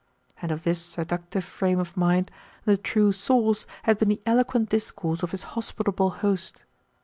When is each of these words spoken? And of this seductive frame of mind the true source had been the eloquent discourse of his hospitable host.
And 0.41 0.51
of 0.51 0.63
this 0.63 0.81
seductive 0.81 1.45
frame 1.45 1.77
of 1.79 1.95
mind 1.95 2.31
the 2.65 2.75
true 2.75 3.11
source 3.11 3.67
had 3.83 3.99
been 3.99 4.09
the 4.09 4.21
eloquent 4.25 4.69
discourse 4.69 5.21
of 5.21 5.29
his 5.29 5.43
hospitable 5.53 6.09
host. 6.09 6.63